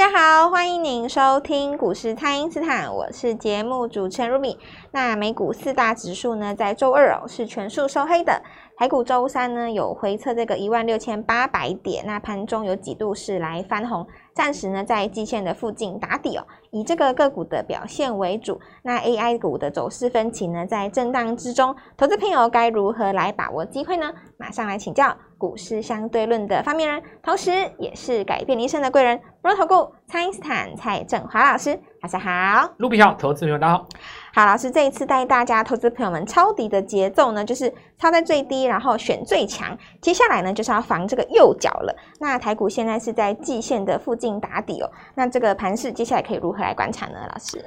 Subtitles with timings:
[0.00, 4.56] 大家好，欢迎您收听股市蔡因斯坦，我是节目主持人 Ruby。
[4.92, 8.40] 那美股四大指数呢，在周二哦是全数收黑的。
[8.78, 16.46] 台股周三呢有回测这个一万六千八百点，那盘中有几度是来翻红，暂时呢在季线的附近打底哦。
[16.72, 24.12] 以这个个股的表现为主，那 AI 股的走势分歧呢在震荡之中，投资朋友该如何来把握机会呢？
[24.36, 31.78] 马上来请教股市相对论的发明人，同时也是改变一生的贵人——摩尔投顾蔡因斯坦蔡振华老师。
[32.00, 33.86] 大家好，卢比好，投资朋友大家好。
[34.32, 39.76] 好，老师这一次带大家投资朋友们抄底的节奏呢，就是抄在最低，然后选最强。
[40.00, 41.94] 接下来呢，就是要防这个右脚了。
[42.18, 44.90] 那台股现在是在季线的附近打底哦。
[45.14, 47.26] 那这个盘势接下来可以如何来观察呢？
[47.32, 47.62] 老师，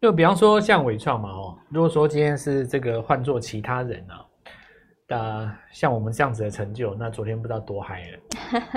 [0.00, 4.24] 就比方说像伟创嘛，哦，如果说今天是这个换做其他人啊。
[5.08, 8.18] 呃，像我们这样子的成就，那昨天不知道多嗨了。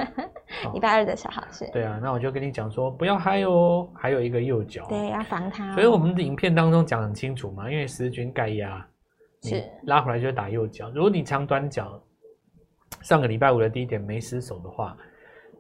[0.74, 1.66] 礼拜二的时候是。
[1.72, 4.86] 对啊，那我就跟你讲说，不要嗨哦，还有一个右脚。
[4.90, 5.74] 对，要防它。
[5.74, 8.86] 所以我们的影片当中讲很清楚嘛，因为十均盖压，
[9.44, 10.92] 是拉回来就打右脚。
[10.94, 12.00] 如果你长短脚，
[13.02, 14.98] 上个礼拜五的低点没失手的话，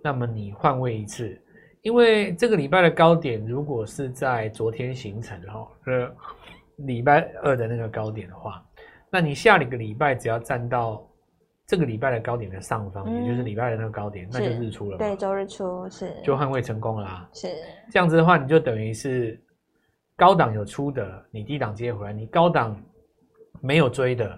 [0.03, 1.41] 那么你换位一次，
[1.87, 6.13] 因为这个礼拜的高点如果是在昨天形成哈，呃，
[6.85, 8.61] 礼拜二的那个高点的话。
[9.09, 11.09] 那你下一个礼拜只要站到
[11.65, 14.97] 这个礼拜的高点的上方，嗯、也就是礼拜的那个高点，那就日出了。
[14.97, 17.29] 对，周日出是就换位成功了啊。
[17.33, 17.47] 是
[17.89, 19.41] 这样子的话，你就等于是
[20.17, 22.77] 高档有出的，你低档接回来；你高档
[23.61, 24.37] 没有追的，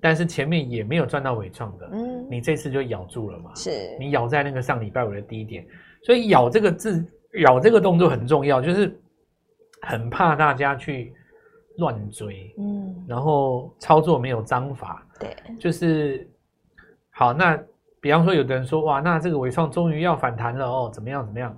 [0.00, 3.52] 但是前面也没有赚到尾创的，嗯，你这次就咬住了嘛。
[3.56, 5.66] 是你咬在那个上礼拜五的低点，
[6.06, 7.04] 所以咬这个字，
[7.42, 8.98] 咬这个动作很重要，就是
[9.82, 11.12] 很怕大家去。
[11.78, 16.26] 乱追，嗯，然后操作没有章法，对，就是
[17.10, 17.34] 好。
[17.34, 17.54] 那
[18.00, 21.54] 比方说，有的人说，哇，那这个伟创终于要反弹了哦，怎么样怎么样？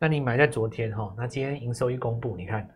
[0.00, 2.68] 那你买在昨天哈，那今天营收一公布，你看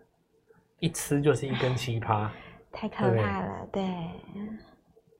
[0.78, 2.28] 一吃就是一根奇葩，
[2.70, 4.42] 太可怕了，对，对。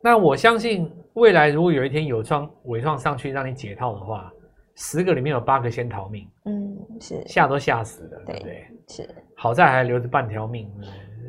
[0.01, 4.33] 那我相信未来如果有一天有创伟创上去让你解套的话，
[4.77, 8.69] 十个里面有八个先逃命，嗯，是吓都吓死了，对，对不对？
[8.89, 10.73] 是，好在还留着半条命。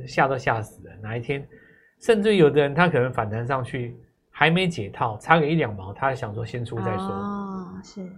[0.05, 1.45] 吓都吓死了，哪一天，
[1.99, 3.97] 甚至有的人他可能反弹上去
[4.29, 7.07] 还没解套，差个一两毛，他还想说先出再说。
[7.07, 8.09] 哦，是。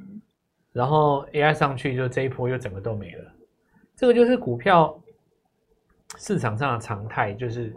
[0.72, 3.32] 然后 AI 上去就这一波又整个都没了，
[3.96, 5.02] 这个就是股票
[6.18, 7.74] 市场上的常态，就是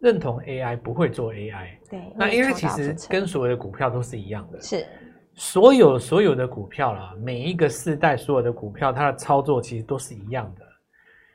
[0.00, 1.68] 认同 AI 不会做 AI。
[1.88, 2.00] 对。
[2.16, 4.60] 那 AI 其实跟所有的股票都是一样的。
[4.60, 4.84] 是。
[5.36, 10.64] 所有所有的股票啦，每一个世代所有的股票，它的操作其实都是一样的。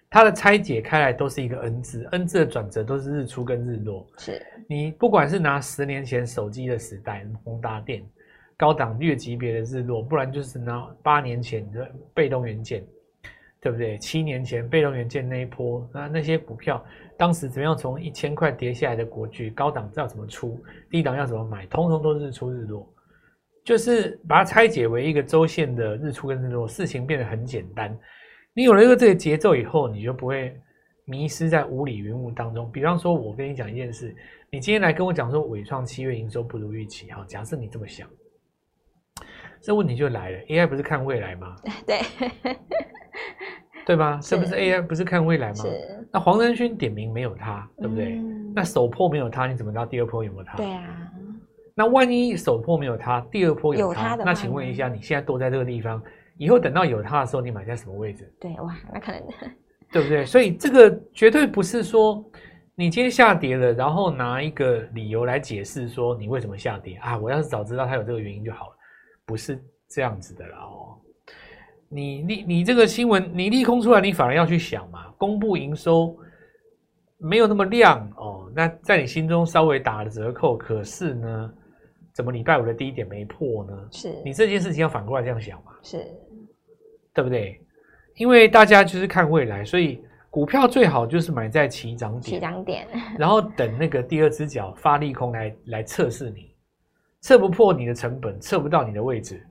[0.10, 4.06] 它的拆解开来都是一个 N 字，N 字的转折都是日出跟日落。
[4.18, 8.04] 是你不管是拿十年前手机的时代，宏达电
[8.58, 12.84] 高档月级别的日落，不然就是拿八年前的被动元件，
[13.62, 13.98] 对不对？
[14.00, 16.84] 七年前被动元件那一波，那那些股票
[17.16, 22.86] 当时怎么样从一千块跌下来的国巨，高档要怎么出，低档要怎么买，通通都是日出日落，
[23.64, 27.96] 就是把它拆解为一个周线的日出跟日落，事情变得很简单。
[28.54, 30.60] 你有了一个这个节奏以后，你就不会
[31.06, 32.72] 迷失在雾里云雾当中。
[32.72, 34.16] 比方说，我跟你讲一件事，
[34.50, 38.08] 你今天来跟我讲说伟创七月营收不如预期，好，假设你这么想，
[39.62, 41.56] 这问题就来了：AI 不是看未来吗？
[41.86, 42.02] 对，
[43.86, 44.20] 对吧？
[44.22, 45.56] 是不是 AI 不是看未来吗？
[45.56, 46.08] 是。
[46.12, 48.16] 那黄仁勋点名没有他，对不对？
[48.16, 50.58] 嗯、那首破没有他，你怎么知道第二波有没有他？
[50.58, 51.11] 对啊。
[51.82, 56.00] 那万一首破没有它，第二波有它，的那请问一下，你现在躲在这个地方？
[56.38, 58.32] 以后等到有它的时候，你买在什么位置？
[58.40, 59.24] 对，哇，那可能，
[59.92, 60.24] 对不对？
[60.24, 62.24] 所以这个绝对不是说
[62.76, 67.18] 你今天下跌了，然后拿一个理由来解释说你为什么下跌啊？
[67.18, 68.76] 我要是早知道它有这个原因就好了，
[69.26, 69.60] 不是
[69.90, 70.96] 这样子的啦哦。
[71.90, 76.16] 你利你这个新闻你利空出来，你反而要去想嘛，公布营收
[77.18, 81.54] 没有那么亮哦，那在你心中稍微打了折扣，可是呢，
[82.14, 83.88] 怎么礼拜五的低点没破呢？
[83.92, 85.72] 是你这件事情要反过来这样想嘛？
[85.82, 86.06] 是。
[87.14, 87.60] 对不对？
[88.16, 92.88] 因为大家就是看未来，所以股票最好就是买在起涨点，起涨点，
[93.20, 96.54] 然后等那个第二只脚发利空来来测试你，
[97.20, 99.46] 测不破你的成本，测不到你的位置，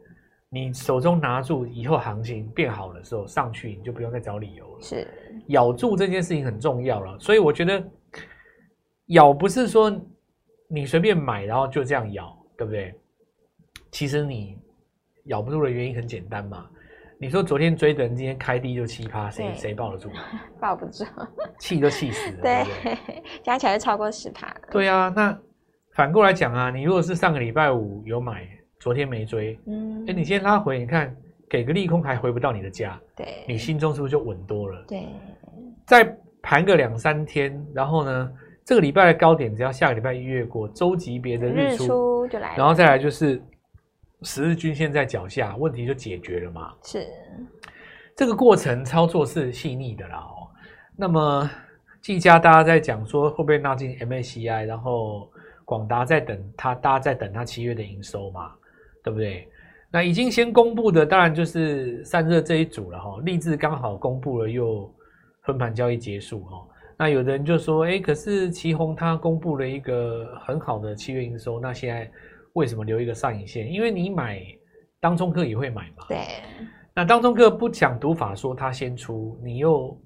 [0.49, 4.81] 你手中拿住，以后行情变好的时候上去，你就不用再找理由了。
[4.81, 5.07] 是
[5.49, 7.83] 咬住这件事情很重要了，所以我觉得
[9.07, 9.91] 咬不是说
[10.69, 12.95] 你随便买，然后就这样咬，对不对？
[13.91, 14.59] 其实你
[15.25, 16.69] 咬不住的原因很简单嘛。
[17.19, 20.11] 你说昨天追的人今天开低就七趴，谁谁抱得住？
[20.61, 21.03] 抱不住，
[21.59, 22.43] 气都气死了。
[22.43, 24.55] 对，对对加起来就超过十趴。
[24.71, 25.39] 对啊，那
[25.95, 28.47] 反过来讲啊，你如果是上个礼拜五有买，
[28.79, 31.17] 昨天没追，嗯，哎，你今天拉回，你看
[31.49, 34.85] 给个利空还回不到你的家，对，你心中是不是就稳多了？
[34.87, 35.09] 对，
[35.87, 38.31] 再盘个两三天，然后呢，
[38.71, 43.43] 这个礼拜的高点只要下个礼拜一越过周级别的日出，日出就来了，然后再来就是
[44.23, 46.73] 十日均线在脚下，问题就解决了嘛。
[46.85, 47.05] 是，
[48.15, 50.47] 这个过程操作是细腻的啦哦。
[50.97, 51.51] 那么
[52.01, 55.29] 技嘉大家在讲说会不会纳进 MACI，然后
[55.65, 58.53] 广达在等它，大家在等它七月的营收嘛，
[59.03, 59.49] 对不对？
[59.91, 64.89] 那已经先公布的当然就是散热这一组了哈，立志刚好公布了又
[65.43, 66.65] 分盘交易结束哈。
[67.01, 72.11] 那有的人就说，哎，可是奇鋐它公布了一个很好的七月营收，那现在
[72.53, 73.73] 为什么留一个上影线？
[73.73, 74.43] 因为你买
[75.01, 76.05] 当中客也会买嘛。
[76.09, 76.19] 对。
[76.95, 79.99] 那当中客不讲读法说他先出，你又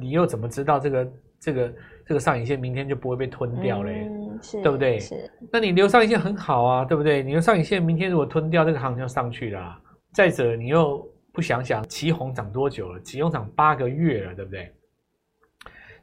[0.00, 1.74] 你又怎么知道这个这个
[2.06, 4.06] 这个上影线明天就不会被吞掉嘞？
[4.08, 5.00] 嗯是对不对？
[5.00, 7.24] 是，那你留上影线很好啊，对不对？
[7.24, 9.80] 你留上影线，明天如果吞掉，这个行情就上去了啊。
[10.12, 13.00] 再者，你又不想想，奇鋐涨多久了？
[13.00, 14.72] 奇鋐涨八个月了，对不对？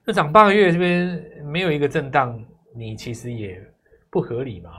[0.06, 2.38] 那涨半个月，这边没有一个震荡，
[2.76, 3.62] 你其实也
[4.10, 4.72] 不合理嘛。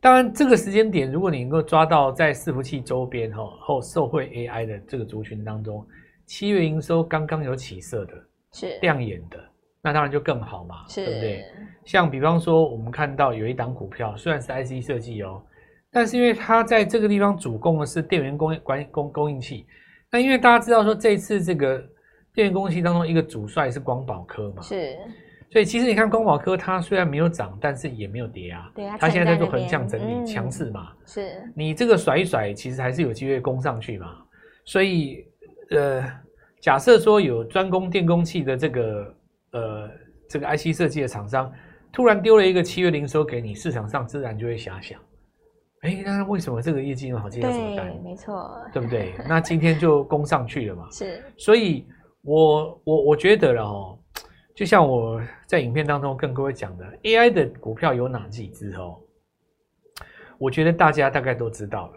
[0.00, 5.84] 当然，这个时间点，如果你能够抓到在伺服器周边哈后受惠 AI 的这个族群当中，
[6.26, 8.12] 七月营收刚刚有起色的，
[8.52, 9.38] 是亮眼的。
[9.82, 11.44] 那当然就更好嘛，对不对？
[11.84, 15.42] 像比方说，我们看到有一档股票，虽然是 IC 设计哦，
[15.90, 19.66] 但是因为它在这个地方主攻的是电源供应管供供应器。
[20.10, 21.84] 那因为大家知道说，这一次这个
[22.36, 24.96] 电源供应器当中一个主帅是光宝科嘛，是。
[25.50, 28.70] 所以其实你看光宝科，它虽然没有涨，但是也没有跌啊。
[28.74, 28.96] 对啊。
[29.00, 30.92] 它现在在做横向整理，强势嘛。
[31.06, 31.42] 是。
[31.56, 34.18] 你这个甩一甩，其实还是有机会攻上去嘛。
[34.64, 35.24] 所以
[35.70, 36.04] 呃，
[36.60, 39.12] 假设说有专攻电工器的这个。
[39.52, 39.88] 呃，
[40.28, 41.50] 这个 IC 设计的厂商
[41.90, 45.00] 突然丢了一个七月零收给你，市场上自然就会遐想，
[45.80, 47.30] 哎，那为什么这个业绩那么好？
[47.30, 47.86] 今天怎么办？
[48.04, 49.14] 没错，对不对？
[49.26, 50.86] 那今天就攻上去了嘛。
[50.92, 51.86] 是，所以
[52.26, 53.98] 我我我觉得了哦，
[54.54, 58.98] 就像我在影片当中跟各位讲的，AI 的股票有哪几只哦？
[60.36, 61.94] 我觉得大家大概都知道了。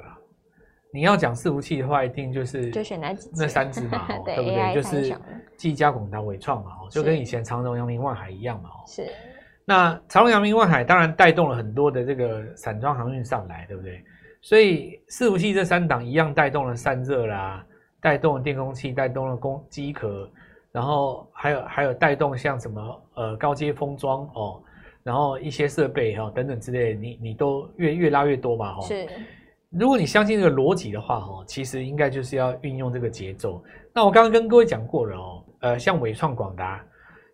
[0.94, 4.74] 你要讲伺服器的话，一定就是就选哪几那三只嘛， 对，对不对？
[4.76, 5.16] 就是
[5.58, 8.70] 技嘉、广达、伟创嘛，就跟以前长荣、阳明、万海一样嘛。
[8.88, 9.08] 是。
[9.66, 14.04] 那长荣、阳明、万海当然带动了很多的这个散装航运上来，对不对？
[14.42, 17.66] 所以伺服器这三档一样带动了散热啦，
[18.02, 20.30] 带动了电工器，带动了工机壳，
[20.72, 24.62] 然后还有还有带动像什么呃高阶封装哦，
[25.04, 28.82] 然后一些设备哈、哦、等等之类的，你你都越越拉越多嘛，哈。
[28.82, 29.08] 是。
[29.72, 33.64] 如果你相信这个逻辑的话，哈，其实应该就是要运用这个节奏。
[33.94, 36.84] 那我刚刚跟各位讲过了哦，呃，像伟创、广达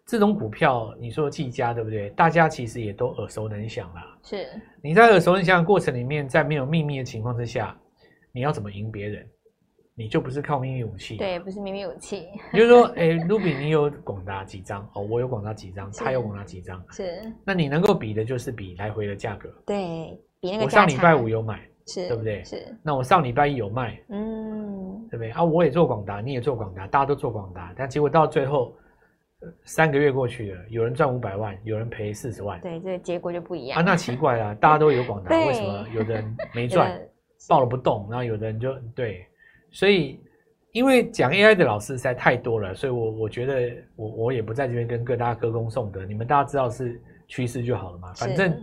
[0.06, 2.10] 这种股票，你说技嘉对不对？
[2.10, 4.18] 大家其实也都耳熟能详啦。
[4.24, 4.48] 是。
[4.82, 7.74] 你在耳熟能详的过程里面，在没有秘密的情况之下，
[8.34, 9.26] 你要怎么赢别人？
[9.96, 11.18] 你就不是靠秘密武器。
[11.18, 12.28] 对，不是秘密武器。
[12.54, 14.88] 就是说，哎，Ruby，你有广达几张？
[14.94, 16.84] 哦，我有广达几张，他有广达几张？
[16.92, 17.22] 是。
[17.46, 19.50] 那你能够比的就是比来回的价格。
[19.66, 20.66] 对，比那个。
[20.66, 21.60] 我上礼拜五有买。
[21.88, 22.44] 是对不对？
[22.44, 22.66] 是。
[22.82, 25.30] 那我上礼拜一有卖，嗯，对不对？
[25.30, 28.76] 啊，我也做广达，你也做广达，大家都做广达，但结果到最后，
[29.66, 33.84] 三个月过去了，有人赚五百万，有人赔四十万，对，这个结果就不一样啊。
[33.86, 37.00] 那奇怪了，大家都有广达， 为什么有的人没 赚，
[37.48, 39.24] 抱了不动，然后有的人就对，
[39.76, 40.20] 所以
[40.72, 48.60] 因为讲 AI 的老师实在太多了，所以我我觉得我我也不在这边跟各大家歌功颂德，你们大家知道是趋势就好了嘛，反正。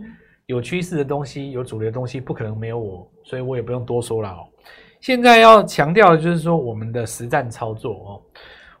[0.47, 4.45] 有趋势的东西，有主流的东西，不可能没有我，所以我也不用多说了哦。
[4.99, 8.21] 现在要强调的就是说，我们的实战操作哦，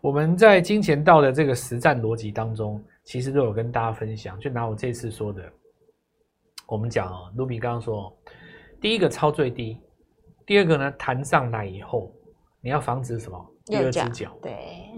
[0.01, 4.37] 我们在金钱道的这个实战逻辑当中，其实都有跟大家分享。
[4.41, 5.41] 就拿我这次说的，
[6.67, 8.13] 我们讲哦，Ruby 刚刚说，
[8.81, 9.79] 第一个抄最低，
[10.45, 12.13] 第二个呢弹上来以后，
[12.63, 13.53] 你要防止什么？
[13.65, 14.35] 第二只脚。
[14.41, 14.89] 对，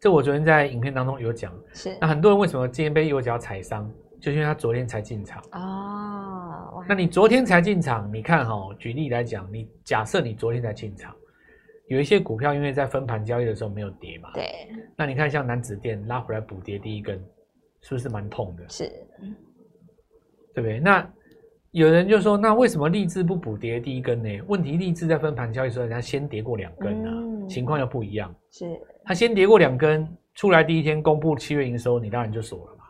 [0.00, 1.52] 这我昨天在影片当中有讲。
[1.72, 1.96] 是。
[2.00, 3.90] 那很多人为什么今天被右脚踩伤？
[4.18, 11.14] 就是因为他昨天才进场哦，那你昨天才进场，你看哈、哦，举例来讲，你假设你昨天才进场，
[11.88, 17.22] 有一些股票因为在分盘交易的时候没有跌嘛，对，那你看像南子电拉回来补跌第一根，
[17.82, 18.66] 是不是蛮痛的？
[18.70, 18.88] 是，
[20.54, 20.80] 对不对？
[20.80, 21.06] 那
[21.76, 24.30] 有人就说，那为什么励志不补跌第一根呢？
[24.46, 28.34] 问题励志在分盘交易的时候，人家先跌过两根啊，嗯、情况又不一样。
[28.50, 32.84] 是，他先跌过两根，出来第一天公布七月营收，你当然就锁了嘛。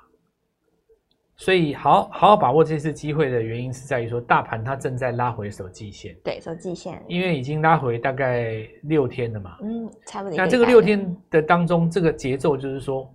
[1.35, 10.39] 所以好好好把握这次机会的原因是在于说，大盘它正在拉回守季线，对，守季线，因为已经拉回大概六天了嘛，嗯，差不多。
[10.39, 13.13] 那这个六天的当中，这个节奏就是说，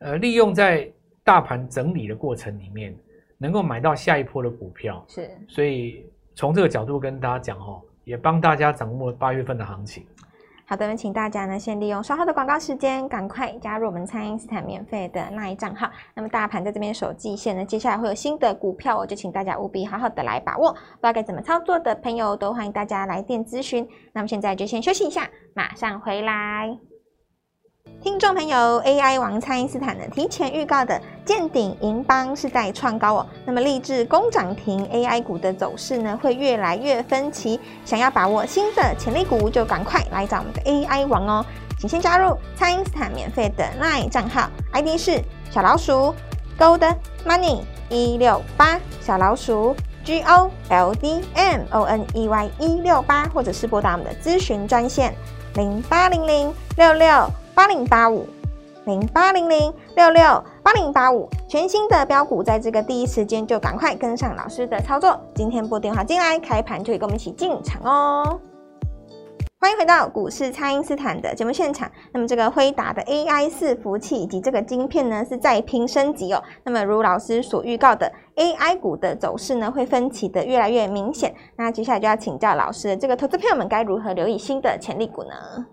[0.00, 0.90] 呃，利用在
[1.22, 2.92] 大盘整理的过程里面，
[3.38, 5.30] 能够买到下一波的股票，是。
[5.48, 10.06] 所以从这个角度跟大家讲哦，也帮大家掌握八月份的行情。
[10.68, 15.88] 好的，那请大家呢先利用稍后的广告时间，赶快加入我们蔡因斯坦免费的那一账号。
[16.12, 20.72] 那么大盘在这边守季线呢，接下来会有新的股票，我就请大家务必好好的来把握。
[20.72, 23.88] 不知道该怎么操作的朋友，都欢迎大家来电咨询。
[24.12, 26.76] 那么现在就先休息一下，马上回来。
[28.06, 33.26] 听众朋友，AI 王蔡因斯坦呢提前预告的健鼎、银邦是在创高哦。
[33.44, 37.58] 那么立志攻涨停，AI 股的走势呢会越来越分歧。
[37.84, 41.44] 想要把握新的潜力股，就赶快来找我们的 AI 王哦。
[41.80, 45.20] 请先加入蔡因斯坦免费的 LINE 账号，ID 是
[45.50, 46.14] 小老鼠
[46.56, 46.94] Gold
[47.26, 55.12] Money 一六八，小老鼠 G O L D M O N E Y 一六八，或者是拨打我们的咨询专线
[55.56, 57.28] 零八零零六六。
[57.56, 58.26] 八零八五
[58.84, 60.22] 零八零零六六
[60.62, 65.18] 八零八五，全新的标股，在这个第一时间就赶快跟上老师的操作。
[65.34, 68.38] 今天拨电话进来，开盘就可以跟我们一起进场哦。
[69.58, 71.90] 欢迎回到股市，蔡因斯坦的节目现场。
[72.12, 76.42] 那么这个辉达的 AI 伺服器以及这个晶片呢，是再拼升级哦。
[76.62, 81.34] 那么如老师所预告的，AI 股的走势呢，会分歧的越来越明显。
[81.56, 85.66] 那接下来就要请教老师，这个投资朋友们该如何留意新的潜力股呢？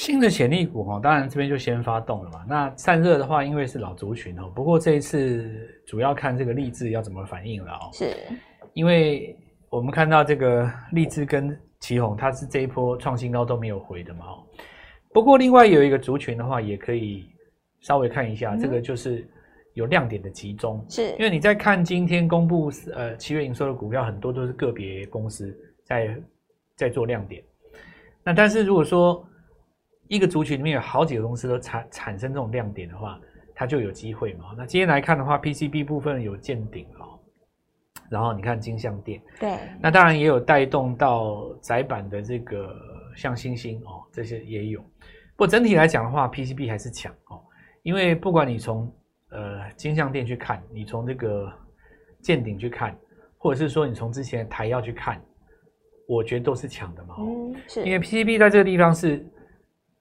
[0.00, 2.42] 新的潜力股哈，当然这边就先发动了嘛。
[2.48, 4.50] 那散热的话，因为是老族群哦。
[4.54, 7.90] 不过这一次主要看这个立志要怎么反应了哦。
[7.92, 8.16] 是，
[8.72, 9.38] 因为
[9.68, 14.24] 我们看到这个立志跟奇鋐，它是这一波创新高都没有回的嘛。
[15.12, 17.26] 不过另外有一个族群的话，也可以
[17.80, 19.28] 稍微看一下，这个就是
[19.74, 20.82] 有亮点的集中。
[20.88, 25.54] 是，因为你在看今天公布呃七月营收的股票，很多都是个别公司
[25.84, 26.16] 在
[26.74, 27.44] 在做亮点。
[28.24, 29.22] 那但是如果说
[30.10, 33.16] 一个族群里面有好几个公司都产产生这种亮点的话，
[33.54, 34.46] 它就有机会嘛。
[34.58, 37.16] 那今天来看的话，PCB 部分有见顶哦，
[38.10, 42.74] 然后你看金像电，对，那当然也有带动到窄板的这个
[43.14, 44.80] 像星星哦，这些也有。
[44.80, 47.40] 不过整体来讲的话，PCB 还是强哦，
[47.84, 48.92] 因为不管你从
[49.30, 51.48] 呃金像电去看，你从这个
[52.20, 52.98] 见顶去看，
[53.38, 55.22] 或者是说你从之前台燿去看，
[56.08, 57.14] 我觉得都是强的嘛。
[57.20, 59.24] 嗯，是因为 PCB 在这个地方是。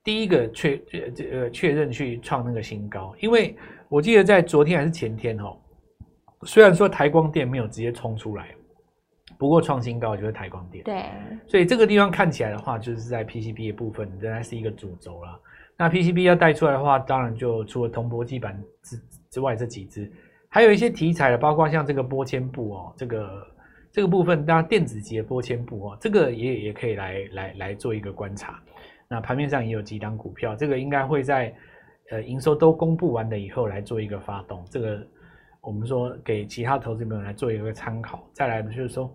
[0.09, 0.75] 第一个确
[1.13, 3.55] 这呃确认去创那个新高，因为
[3.89, 5.55] 我记得在昨天还是前天哦，
[6.47, 8.47] 虽然说台光电没有直接冲出来，
[9.37, 10.83] 不过创新高就是台光电。
[10.83, 11.03] 对，
[11.45, 15.39] 所以这个地方看起来的话，就是在 PCB 的部分仍然是一个主轴啦。
[15.77, 18.99] 那 PCB 要带出来的话，当然就除了铜箔基板之
[19.29, 20.11] 之外这几只，
[20.47, 23.47] 还有一些题材的，包括像这个玻纤布哦，这个
[23.91, 28.59] 这个部分当然电子级的玻纤布哦，这个也也可以来来来做一个观察。
[29.09, 31.51] 那盘面上也有几档股票，这个应该会在
[32.11, 34.63] 呃营收都公布完了以后来做一个发动。
[34.69, 35.05] 这个
[35.61, 38.23] 我们说给其他投资朋友来做一个参考。
[38.33, 39.11] 再来呢，就是说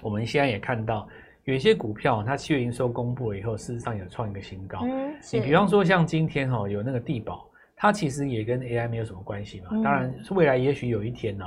[0.00, 1.06] 我们现在也看到
[1.44, 4.78] 有一些股票，它七月营收公布了以后，事实上有创一个新高。
[4.82, 9.66] 嗯，你比方说像今天哈有那个地保，它其实也跟 AI 没有什么关系嘛。
[9.72, 11.44] 嗯、当然，未来也许有一天呢，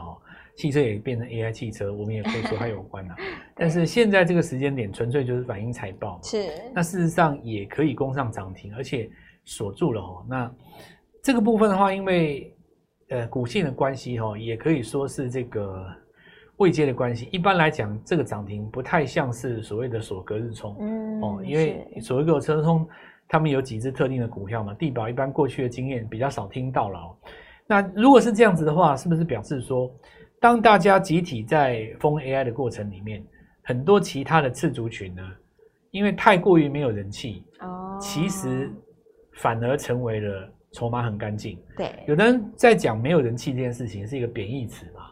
[0.58, 3.16] 汽车也变成 AI 汽车，我们也可以说它有关了。
[3.56, 6.18] 但是现在这个时间点，纯粹就是反映财报。
[6.24, 6.48] 是。
[6.74, 9.10] 那事实上也可以攻上涨停，而且
[9.44, 10.26] 锁住了哦。
[10.30, 10.50] 那
[11.22, 12.56] 这个部分的话，因为
[13.10, 15.86] 呃股性的关系哦，也可以说是这个
[16.56, 17.28] 未接的关系。
[17.34, 20.78] 一般来讲，这个涨停不太像是所谓的锁隔日冲。
[20.80, 21.22] 嗯。
[21.22, 22.88] 哦，因为所谓的隔日冲，
[23.28, 24.74] 他们有几只特定的股票嘛。
[24.76, 27.18] 地保一般过去的经验比较少听到了哦。
[27.68, 29.92] 那如果是这样子的话，是不是表示说？
[30.40, 33.24] 当大家集体在封 AI 的过程里面，
[33.64, 35.22] 很多其他的次族群呢，
[35.92, 38.72] 因为太过于没有人气，哦，其实
[39.34, 41.58] 反而成为了筹码很干净。
[41.76, 45.12] 对，有的人在讲没有人气这件事情是一个贬义词嘛，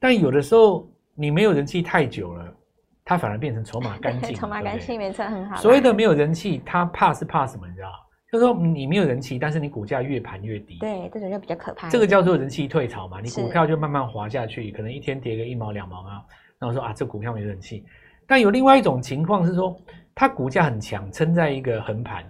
[0.00, 2.54] 但有的时候你没有人气太久了，
[3.04, 4.34] 它反而变成筹码干净。
[4.36, 5.56] 筹码干净没错，很好。
[5.56, 7.68] 所谓的没有人气，它怕是怕什么？
[7.68, 7.88] 你知道？
[8.30, 11.88] 就是说你没有人气，但是你股价越盘越低，对，这种就比较可怕。
[11.88, 16.22] 这个叫做人气退潮嘛，你股票就慢慢滑下去，可能一天跌个一毛两毛啊。
[16.58, 17.84] 然后说啊，这股票没人气。
[18.26, 19.74] 但有另外一种情况是说，
[20.14, 22.22] 它股价很强，撑在一个横盘，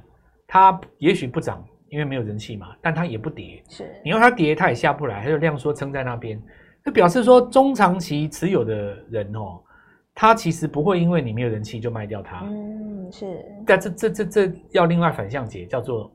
[0.47, 3.61] 它也许不涨，因为没有人气嘛，但它也不跌。
[3.69, 6.41] 是，你要它跌，它也下不来，它就量缩撑在那边，
[6.85, 9.61] 就表示说中长期持有的人哦。
[10.21, 13.41] 它其实不会因为你没有人气就卖掉它，嗯，是。
[13.65, 16.13] 但这这这这要另外反向解，叫做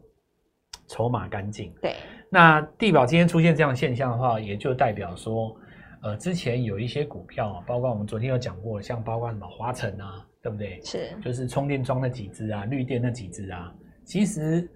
[0.90, 1.74] 筹码干净。
[1.82, 1.96] 对。
[2.30, 5.56] 那地表今天出现这样的现象的话，也就代表说，
[6.02, 10.82] 呃，之前有一些股票，包括我们昨天有讲过，像包括什么华晨啊，对不对？
[10.84, 11.10] 是。
[11.24, 14.70] 就是充电桩那几只啊，绿电那几只啊，其实，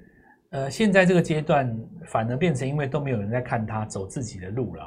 [0.51, 4.83] 呃，现在这个阶段反而变成因为都没有人在看它走自己的路了，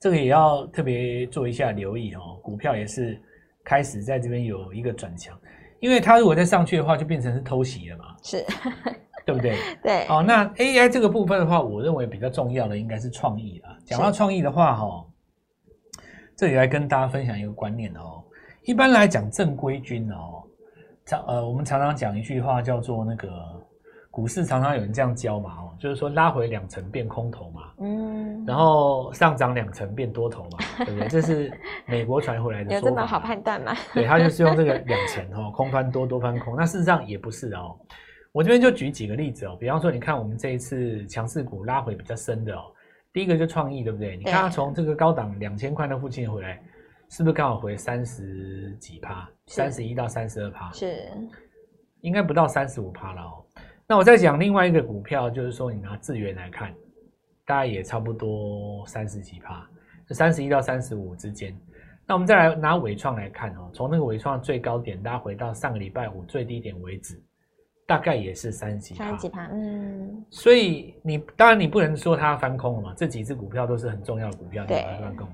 [0.00, 2.40] 这个也要特别做一下留意哦。
[2.42, 3.20] 股票也是。
[3.66, 5.36] 开始在这边有一个转强，
[5.80, 8.46] 因为它如果再上去的话，就变成是偷袭了嘛，是，
[9.26, 9.56] 对不对？
[9.82, 10.06] 对。
[10.06, 13.76] 哦，那 AI 这个部分的话，我认为比较重要的应该是创意啊。
[13.84, 15.04] 讲到创意的话，哈，
[16.36, 18.22] 这里来跟大家分享一个观念哦。
[18.62, 20.44] 一般来讲，正规军哦，
[21.04, 23.28] 常呃，我们常常讲一句话叫做那个
[24.16, 31.06] 股市常常有人这样教嘛，哦，就是说拉回两成变空头嘛，嗯，然后上涨两成变多头嘛， 对不对？
[31.06, 31.52] 这是
[31.84, 32.88] 美国传回来的说法。
[32.88, 33.76] 有这么好判断吗？
[33.92, 36.56] 对，他就是用这个两成哦， 空翻多，多翻空。
[36.56, 37.76] 那事实上也不是哦。
[38.32, 42.72] 我这边就举几个例子哦，比方说，你看我们这一次强势股拉回比较深的哦，
[43.12, 44.16] 第一个就创意，对不对？
[44.16, 46.58] 你看它从这个高档两千块的附近回来。
[47.10, 49.28] 是不是刚好回三十几趴？
[49.46, 51.06] 三十一到三十二趴，是
[52.00, 53.44] 应该不到三十五趴了哦。
[53.88, 56.74] 那我再讲另外一个股票，就是说你拿智源来看，
[57.44, 59.64] 大概也差不多三十几趴，
[60.08, 61.56] 就三十一到三十五之间。
[62.06, 67.20] 那我们再来拿伟创来看哦，从那个伟创最高点拉回到上个礼拜五最低点为止，
[67.86, 69.04] 大概也是三十几趴。
[69.04, 70.24] 三十几趴，嗯。
[70.30, 75.28] 所以你当然你不能说它翻空了嘛，这几只股票都是很重要的股票，对，翻空。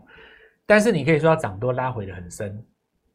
[0.67, 2.63] 但是你可以说它涨多拉回的很深，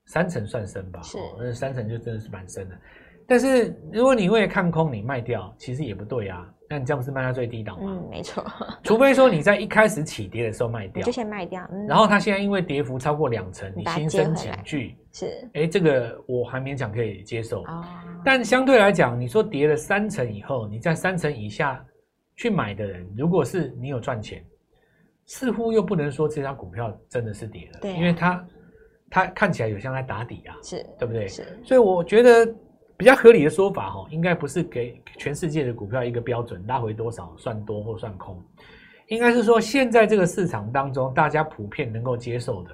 [0.05, 1.01] 三成算深吧？
[1.01, 2.75] 是，那三成就真的是蛮深的。
[3.27, 6.47] 但是如果你为了看空你卖掉，其实也不对啊。
[6.69, 7.85] 那你这样不是卖到最低档吗？
[7.89, 8.45] 嗯，没错。
[8.83, 11.65] 除非说你在一开始起跌的时候卖掉，就先卖掉。
[11.71, 15.25] 嗯、然后它现在因为跌幅超过两成，你心生恐惧，是。
[15.53, 17.63] 哎、欸，这个我还勉强可以接受。
[17.63, 17.83] 哦、
[18.25, 21.83] 但相对来讲，你说跌了三成以后，你在三成以下
[22.35, 24.43] 去买的人，如果是你有赚钱。
[25.29, 28.47] 似乎又不能说这张股票真的是跌了，对、啊，因为它
[29.09, 31.27] 它看起来有像在打底啊，是对不对？
[31.27, 32.55] 是，所以我觉得
[32.97, 38.43] 比较合理的说法哈，应该不是给全世界的股票一个标准，拉回多少算多或算空，
[39.07, 42.71] 应该是说现在这个市场当中大家普遍能够接受的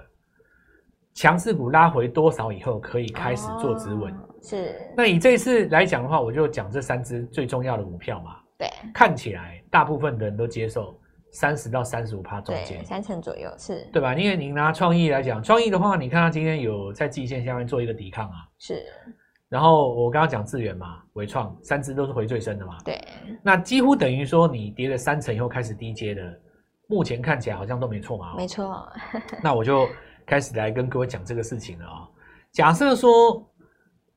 [1.13, 4.75] 强势股拉回多少以后可以开始做止稳，哦，是。
[4.96, 10.98] 那以这次来讲的话，我就讲这三只最重要的股票嘛，对，看起来大部分的人都接受。
[11.36, 14.14] 三十到三十五趴中间，三成左右是，对吧？
[14.14, 18.86] 因为您拿创意来讲，创意的话，你看它今天有在季线下面做一个抵抗啊，是。
[19.53, 23.00] 然后我刚刚讲智源嘛，伟创三只都是回最深的嘛，对。
[23.44, 26.42] 那几乎等于说你跌了三成以后开始低阶的，
[26.87, 28.92] 目前看起来好像都没错嘛，没错。
[29.44, 29.87] 那我就
[30.25, 32.07] 开始来跟各位讲这个事情了啊、哦。
[32.51, 33.48] 假设说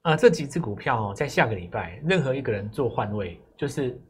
[0.01, 4.01] 啊、呃，这几只股票哦，在下个礼拜任何一个人做换位，就是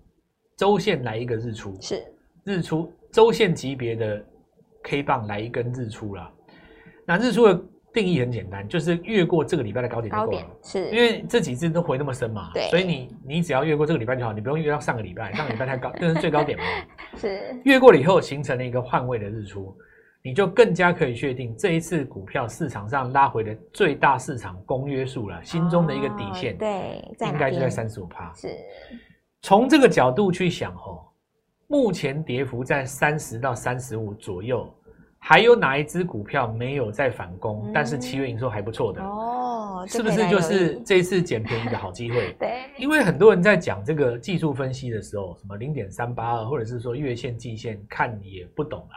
[0.56, 2.04] 周线来一个日出，是。
[2.44, 4.24] 日出周线级别的
[4.84, 6.30] K 棒来一根日出了，
[7.04, 7.60] 那日出的
[7.96, 10.46] 定义很简单，就是越过这个礼拜的高点就够了。
[10.62, 16.64] 是，因为这几次都回那么深嘛，对，所以你你只要越过这个礼拜就好，你不用越到上个礼拜，上个礼拜太高，这是最高点嘛。
[17.16, 19.74] 是，越过了以后形成了一个换位的日出，
[20.22, 28.30] 你就更加可以确定这一次股票市场上拉回的最大市场公约数了，心中的一个底线，哦、对，应该就在三十五趴。
[28.34, 28.54] 是，
[29.40, 31.02] 从这个角度去想哦。
[31.68, 34.72] 目前跌幅在三十到三十五左右，
[35.28, 37.64] 还有哪一只股票没有在反攻？
[37.66, 42.32] 嗯、但是七月营收还不错的哦，是不是就是这一次捡便宜的好机会？
[42.38, 48.94] 对，因为很多人在讲这个技术分析的时候，什么零点三八二，或者是说月线、季线看也不懂啊。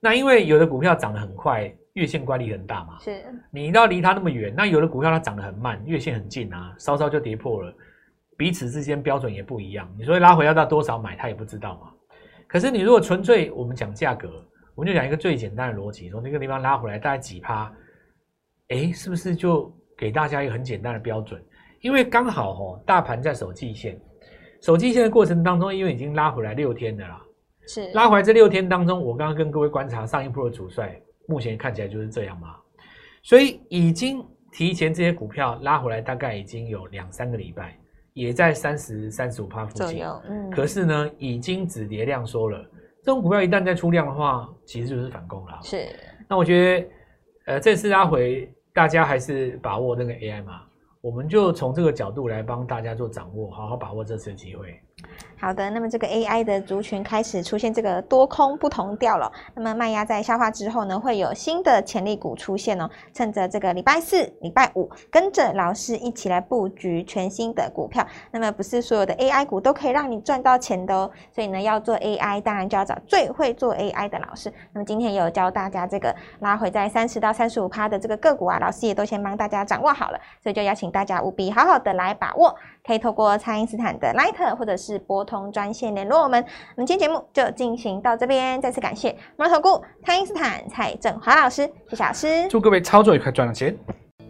[0.00, 3.22] 那因为有的股票涨得很快，月线乖离很大嘛，是
[3.52, 4.52] 你要离它那么远。
[4.56, 7.72] 那有的股票它涨得很慢，月线很近啊，稍稍就跌破了。
[8.36, 11.92] 彼此之间标准也不一样，你说拉回要到多少买，他也不知道嘛。
[12.48, 14.44] 可是你如果纯粹我们讲价格，
[14.78, 17.68] 我们就讲一个最简单的逻辑，从那个地方拉回来大概几趴，
[18.68, 21.42] 诶，是不是就给大家一个很简单的标准？
[21.80, 24.00] 因为刚好哦，大盘在守季线，
[24.60, 27.20] 守季线的过程当中，因为已经拉回来六天的啦，
[27.66, 32.54] 是拉回来这六天当中，我刚刚跟各位观察上一波的主帅，目前看起来就是这样嘛，
[33.24, 37.76] 所以已经提前这些股票拉回来，大概已经有两三个礼拜。
[38.12, 42.64] 也在三十三十五趴附近，嗯，可是呢，已经止跌量缩了。
[43.08, 45.58] 这种股票一旦再出量的话，其实就是反攻了。
[45.62, 45.88] 是，
[46.28, 46.88] 那我觉得，
[47.46, 50.60] 呃，这次拉回，大家还是把握那个 AI 嘛，
[51.00, 54.80] 我们就从这个角度来帮大家做掌握，好好把握这次机会。
[55.40, 59.30] 好的，那么这个 AI 的族群开始出现这个多空不同调了。
[59.54, 62.90] 那么卖压在消化之后呢，会有新的潜力股出现哦。
[63.14, 68.04] 趁着这个礼拜四、礼拜五，跟着老师一起来布局全新的股票。
[68.32, 71.08] 那么不是所有的 AI 股都可以让你赚到钱的哦。
[71.32, 74.52] 所以呢，要做 AI，当然就要找最会做 AI 的老师。
[74.72, 80.18] 那么今天有教大家这个拉回在三十到三十五趴的这个个股啊，老师也都先帮大家掌握好了。
[80.42, 82.54] 所以就邀请大家务必好好的来把握。
[82.86, 86.42] 可以透过蔡因斯坦的 Line 或者是拨通专线联络我们。
[86.74, 93.76] 那么今天节目就进行到这边，再次感谢摩尔投顾蔡因斯坦蔡正华老师，谢谢老师，祝各位操作愉快，赚到钱。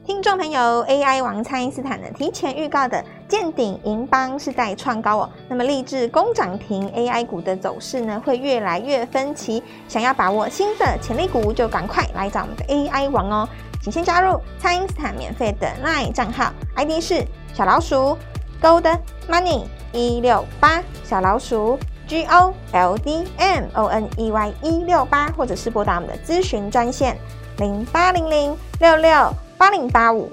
[0.04, 5.30] 听众朋友，AI 王蔡因斯坦呢提前预告的见顶、银邦是在创高哦。
[5.48, 9.62] 那么立志攻涨停，AI 股的走势呢会越来越分歧。
[9.86, 13.48] 想要把握新的潜力股，就赶快来找我们的 AI 王哦。
[13.88, 17.24] 请先加入蔡因斯坦免费的 LINE 账号，ID 是
[17.54, 18.18] 小老鼠
[18.60, 18.84] Gold
[19.26, 27.16] Money 一六八，小老鼠 G O L D M O N E Y 一六八，或者是拨打我们的咨询专线
[27.56, 29.32] 零八零零六六。
[29.56, 30.30] 八零八五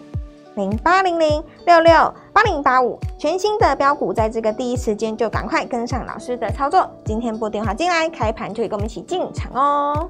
[0.56, 6.88] 零八零零六六八零八五，全新的标股，在这个第一时间就赶快跟上老师的操作。
[7.06, 10.10] 今天拨电话进来，开盘就可以跟我们一起进场哦。